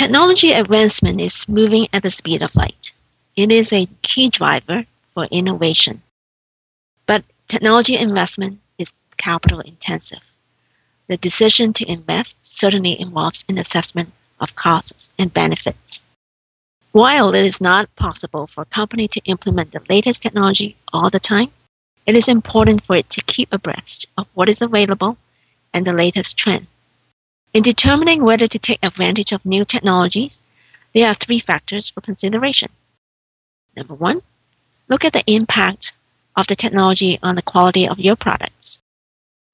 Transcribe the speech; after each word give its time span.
Technology 0.00 0.52
advancement 0.52 1.20
is 1.20 1.46
moving 1.46 1.86
at 1.92 2.02
the 2.02 2.10
speed 2.10 2.40
of 2.40 2.56
light. 2.56 2.94
It 3.36 3.52
is 3.52 3.70
a 3.70 3.86
key 4.00 4.30
driver 4.30 4.86
for 5.12 5.26
innovation. 5.26 6.00
But 7.04 7.22
technology 7.48 7.98
investment 7.98 8.60
is 8.78 8.94
capital 9.18 9.60
intensive. 9.60 10.22
The 11.08 11.18
decision 11.18 11.74
to 11.74 11.86
invest 11.86 12.38
certainly 12.40 12.98
involves 12.98 13.44
an 13.46 13.58
assessment 13.58 14.10
of 14.40 14.54
costs 14.54 15.10
and 15.18 15.34
benefits. 15.34 16.00
While 16.92 17.34
it 17.34 17.44
is 17.44 17.60
not 17.60 17.94
possible 17.94 18.46
for 18.46 18.62
a 18.62 18.74
company 18.80 19.06
to 19.08 19.20
implement 19.26 19.72
the 19.72 19.82
latest 19.90 20.22
technology 20.22 20.76
all 20.94 21.10
the 21.10 21.20
time, 21.20 21.50
it 22.06 22.16
is 22.16 22.26
important 22.26 22.84
for 22.84 22.96
it 22.96 23.10
to 23.10 23.20
keep 23.20 23.52
abreast 23.52 24.06
of 24.16 24.26
what 24.32 24.48
is 24.48 24.62
available 24.62 25.18
and 25.74 25.86
the 25.86 25.92
latest 25.92 26.38
trend. 26.38 26.68
In 27.52 27.64
determining 27.64 28.22
whether 28.22 28.46
to 28.46 28.58
take 28.60 28.78
advantage 28.80 29.32
of 29.32 29.44
new 29.44 29.64
technologies, 29.64 30.40
there 30.94 31.08
are 31.08 31.14
three 31.14 31.40
factors 31.40 31.90
for 31.90 32.00
consideration. 32.00 32.70
Number 33.76 33.94
one, 33.94 34.22
look 34.88 35.04
at 35.04 35.12
the 35.12 35.24
impact 35.26 35.92
of 36.36 36.46
the 36.46 36.54
technology 36.54 37.18
on 37.22 37.34
the 37.34 37.42
quality 37.42 37.88
of 37.88 37.98
your 37.98 38.14
products. 38.14 38.78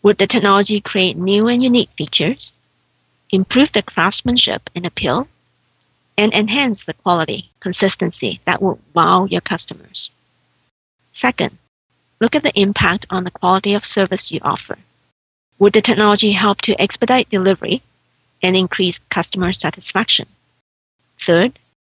Would 0.02 0.18
the 0.18 0.26
technology 0.26 0.78
create 0.80 1.16
new 1.16 1.48
and 1.48 1.62
unique 1.62 1.90
features, 1.96 2.52
improve 3.30 3.72
the 3.72 3.82
craftsmanship 3.82 4.68
and 4.74 4.84
appeal, 4.84 5.28
and 6.18 6.34
enhance 6.34 6.84
the 6.84 6.94
quality, 6.94 7.50
consistency 7.60 8.40
that 8.44 8.60
will 8.60 8.78
wow 8.92 9.24
your 9.24 9.40
customers? 9.40 10.10
Second, 11.12 11.56
look 12.20 12.36
at 12.36 12.42
the 12.42 12.60
impact 12.60 13.06
on 13.08 13.24
the 13.24 13.30
quality 13.30 13.72
of 13.72 13.86
service 13.86 14.30
you 14.30 14.40
offer. 14.42 14.76
Would 15.58 15.72
the 15.72 15.80
technology 15.80 16.32
help 16.32 16.60
to 16.62 16.80
expedite 16.80 17.30
delivery 17.30 17.82
and 18.42 18.54
increase 18.54 18.98
customer 19.08 19.52
satisfaction? 19.52 20.28
Third, 21.18 21.58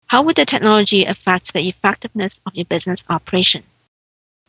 how 0.09 0.23
would 0.23 0.37
the 0.37 0.45
technology 0.45 1.05
affect 1.05 1.53
the 1.53 1.67
effectiveness 1.67 2.39
of 2.45 2.55
your 2.55 2.67
business 2.67 3.03
operation? 3.09 3.63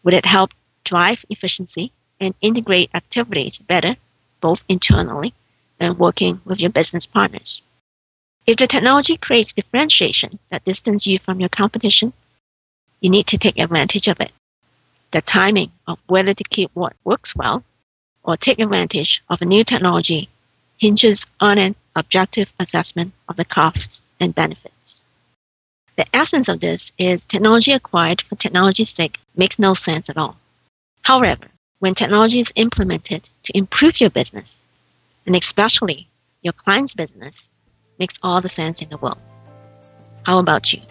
Would 0.04 0.14
it 0.14 0.26
help 0.26 0.52
drive 0.84 1.26
efficiency 1.30 1.92
and 2.20 2.36
integrate 2.42 2.90
activities 2.94 3.60
better, 3.60 3.96
both 4.42 4.64
internally 4.68 5.34
and 5.80 5.98
working 5.98 6.42
with 6.44 6.60
your 6.60 6.70
business 6.70 7.06
partners? 7.06 7.62
If 8.46 8.58
the 8.58 8.68
technology 8.68 9.16
creates 9.18 9.54
differentiation 9.54 10.40
that 10.50 10.66
distance 10.66 11.08
you 11.08 11.18
from 11.18 11.40
your 11.40 11.50
competition, 11.50 12.12
you 13.00 13.10
need 13.10 13.28
to 13.28 13.38
take 13.38 13.58
advantage 13.58 14.08
of 14.08 14.20
it. 14.20 14.32
The 15.12 15.22
timing 15.22 15.72
of 15.88 15.98
whether 16.08 16.34
to 16.34 16.44
keep 16.44 16.72
what 16.74 16.94
works 17.06 17.36
well 17.36 17.64
or 18.28 18.38
take 18.38 18.60
advantage 18.60 19.24
of 19.30 19.42
a 19.42 19.46
new 19.46 19.64
technology 19.64 20.30
hinges 20.78 21.26
on 21.40 21.58
an 21.58 21.76
objective 21.96 22.52
assessment 22.60 23.12
of 23.30 23.38
the 23.38 23.46
costs 23.46 24.04
and 24.20 24.36
benefits. 24.36 25.04
The 25.96 26.06
essence 26.14 26.48
of 26.48 26.60
this 26.60 26.92
is 27.00 27.24
technology 27.24 27.72
acquired 27.72 28.22
for 28.22 28.36
technology's 28.36 28.90
sake 28.90 29.20
makes 29.36 29.58
no 29.58 29.74
sense 29.74 30.10
at 30.10 30.18
all. 30.18 30.38
However, 31.02 31.48
when 31.80 31.96
technology 31.96 32.40
is 32.40 32.54
implemented 32.56 33.30
to 33.44 33.58
improve 33.58 34.00
your 34.00 34.12
business, 34.12 34.62
and 35.26 35.36
especially 35.36 36.08
your 36.44 36.54
client's 36.54 36.94
business, 36.94 37.50
makes 37.98 38.20
all 38.22 38.42
the 38.42 38.50
sense 38.50 38.82
in 38.82 38.90
the 38.90 38.98
world. 38.98 39.18
How 40.24 40.38
about 40.38 40.74
you? 40.74 40.82